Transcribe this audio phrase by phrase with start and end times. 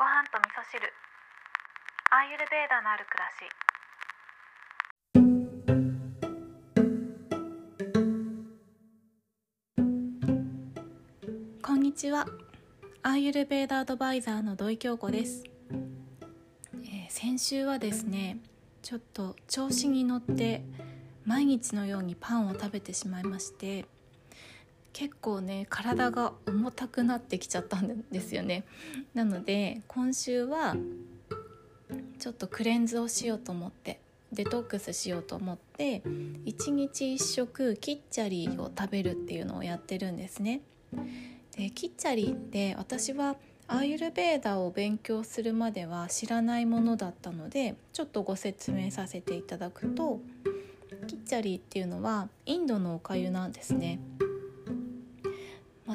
[0.00, 0.80] ご飯と味噌汁。
[2.10, 3.44] アーユルベーダのある暮らし。
[11.62, 12.24] こんにちは。
[13.02, 15.44] アーユルベーダアドバイザーの土井京子です、
[16.82, 18.38] えー、先週はですね
[18.80, 20.64] ちょっと調子に乗って
[21.26, 23.84] 毎日のようにパンを食べてしまいまして
[24.92, 28.64] 結構ね体が重たくなってきちゃったんですよね
[29.14, 30.76] なので今週は
[32.18, 34.00] ちょっとクレンズをしようと思って
[34.32, 36.02] デトックスしようと思って
[36.44, 40.60] 1日1食キッチャリーを食べるっていうのをやってるんですね
[41.56, 50.20] でキッチャリーって私はアーユルベーダを勉強するまでは知らないものだったのでちょっとご説明させていただくと
[51.06, 54.00] キッチャリーっていうのはインドのおかゆなんですね。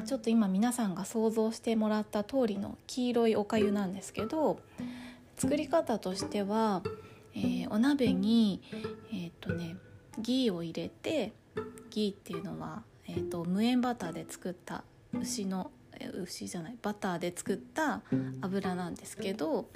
[0.06, 4.60] ちょっと今皆さんが想像してもらった通りの黄色いおかゆなんですけど
[5.36, 6.82] 作り方としては、
[7.34, 8.62] えー、お鍋に、
[9.12, 9.76] えーとね、
[10.18, 11.32] ギーを入れて
[11.90, 15.70] ギーっていうのは、えーと無塩バターで作った牛の
[16.14, 18.02] 牛じゃないバターで作った
[18.40, 19.68] 油なんですけど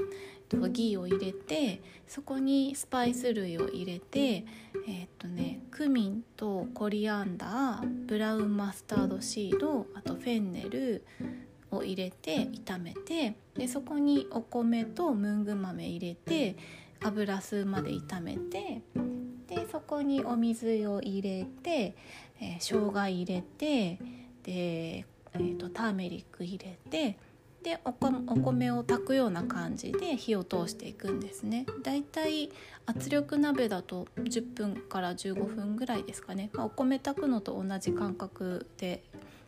[0.68, 11.04] ギーを入れてそこにスパイス類を入れてえー、っとねクミンとコリアンダーブラウンマスタードシードあとフェンネル
[11.70, 16.56] を入れて炒めてでそこにお米とムング豆入れて
[17.02, 18.82] 油吸うまで炒めて
[19.46, 21.94] でそこにお水を入れて、
[22.40, 23.98] えー、生姜入れて
[24.42, 27.16] でえーと、ターメリック入れて
[27.62, 31.66] でお米を炊くような感じで火を通していくんですね。
[31.82, 32.50] だいたい
[32.86, 39.02] 圧力鍋だと10分から15分ぐらいですかね、まあ、お米炊くのと同じ感覚で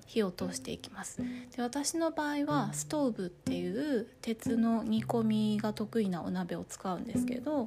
[0.06, 1.22] 火を通していきます。
[1.56, 7.66] で私の場合はストーブっていう鉄の煮込みが得意なお鍋を使うんですけど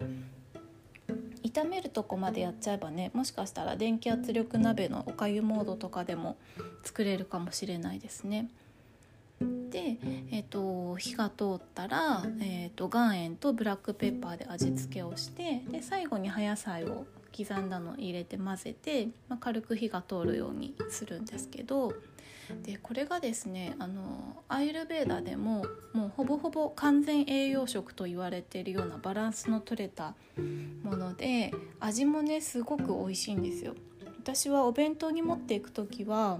[1.56, 6.36] 炒めるとこまでやっちゃえばねもしかしたら電気圧力鍋のおかゆモードとかでも
[6.84, 8.50] 作れるかもしれないですね。
[9.40, 9.98] で、
[10.32, 17.06] えーと、火が通ったら、えーと、岩塩とブラックペッパーで味付けをしてで最後に葉野菜を
[17.36, 21.94] 刻んだの入れて混ぜて、まあ、軽く火が通るようにするんですけど
[22.64, 30.14] でこれがですねあのアイルベーダでももうほぼほぼ完全栄養食と言われているようなバランスの取れた
[30.84, 33.76] もので味もねすごく美味しいんですよ。
[34.20, 36.40] 私はお弁当に持っていく時は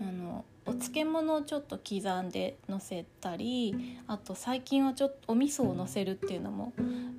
[0.00, 6.72] あのお漬物をちょっと刻んでのせたりあと最近はちょっとお味噌をのせるっていうのも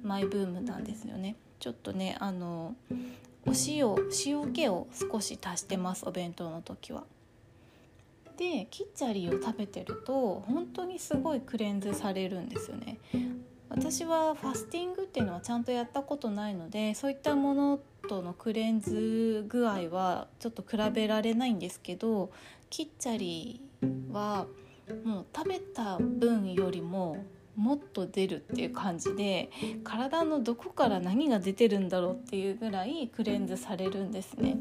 [0.04, 1.36] マイブームなんですよね。
[1.60, 2.76] ちょっとねあの
[3.46, 3.96] お塩
[4.26, 7.04] 塩気を少し足してますお弁当の時は。
[8.40, 12.98] でキッチャリを食べてると本当にすごいクレンズされるんですよね。
[13.68, 22.32] 私はファスティングっていうのはちゃんとやったことないのでそういったものとのクレンズ具合はちょっと比べられないんですけど
[22.70, 24.48] キッチャリーは
[25.04, 27.24] もう食べた分よりも
[27.56, 29.50] もっと出るっていう感じで
[29.84, 34.58] 体のどこから何が出てるんだろうっていうぐらいクレンズされるんですね。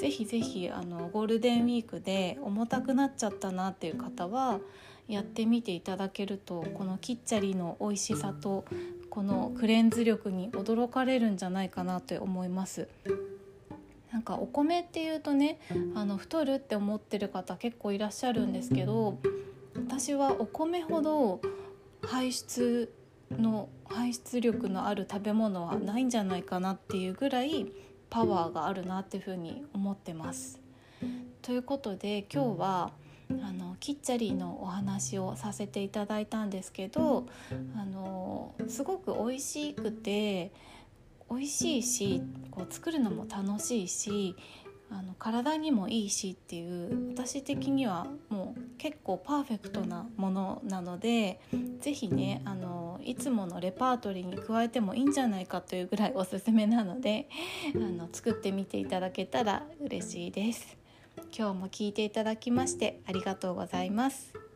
[0.00, 4.60] ぜひぜひあのゴールデンウィークで重たくなっちゃったなっていう方は
[5.08, 8.64] やってみていただけるとこのキッチャリの美味しさと
[9.10, 12.88] このクレンズ力に驚かれるんじゃないかなと思います。
[14.12, 15.60] なんかお米っていうとね
[15.94, 19.18] あの太るって思ってる方結構いらっしゃるんですけど
[19.74, 21.40] 私はお米ほど
[22.02, 22.92] 排出
[23.30, 27.66] の排出力のある食べ物はないんじゃないかなっていうぐらい
[28.10, 30.60] パワーがあるなっていうふうに思ってます。
[31.42, 32.92] ということで今日は
[33.30, 37.26] あのキッチャリーのお話をさせていただいたんですけど
[37.76, 40.50] あのすごく美味しくて
[41.30, 44.34] 美味しいしこう作るのも楽しいし
[44.90, 51.40] あの体にもいいしっていう私的にはもう結構パーフェクトなものなので
[51.80, 57.28] 是非ねあのいつものレパートリーに加えてもいいんじゃないかというぐらいおすすめなので
[57.74, 60.76] あの作ってみていただけたら嬉しいです。
[61.36, 64.47] 今日も聞いていただきましてありがとうございます。